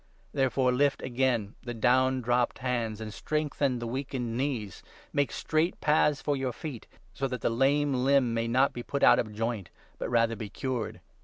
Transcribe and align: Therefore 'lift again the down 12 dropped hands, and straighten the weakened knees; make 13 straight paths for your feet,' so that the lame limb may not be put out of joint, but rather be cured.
Therefore 0.33 0.71
'lift 0.71 1.03
again 1.03 1.53
the 1.61 1.75
down 1.75 2.13
12 2.23 2.23
dropped 2.23 2.57
hands, 2.57 2.99
and 2.99 3.13
straighten 3.13 3.77
the 3.77 3.85
weakened 3.85 4.35
knees; 4.35 4.81
make 5.13 5.29
13 5.29 5.37
straight 5.39 5.79
paths 5.79 6.23
for 6.23 6.35
your 6.35 6.53
feet,' 6.53 6.87
so 7.13 7.27
that 7.27 7.41
the 7.41 7.51
lame 7.51 7.93
limb 7.93 8.33
may 8.33 8.47
not 8.47 8.73
be 8.73 8.81
put 8.81 9.03
out 9.03 9.19
of 9.19 9.31
joint, 9.31 9.69
but 9.99 10.09
rather 10.09 10.35
be 10.35 10.49
cured. 10.49 11.01